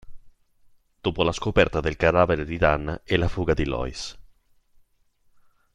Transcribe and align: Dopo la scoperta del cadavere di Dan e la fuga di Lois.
Dopo 0.99 1.21
la 1.21 1.31
scoperta 1.31 1.79
del 1.79 1.95
cadavere 1.95 2.43
di 2.43 2.57
Dan 2.57 3.01
e 3.03 3.17
la 3.17 3.27
fuga 3.27 3.53
di 3.53 3.65
Lois. 3.65 4.17